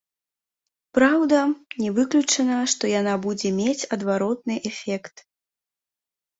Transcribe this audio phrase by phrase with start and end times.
[0.97, 1.37] Праўда,
[1.83, 5.17] не выключана, што яна будзе мець адваротны эфект.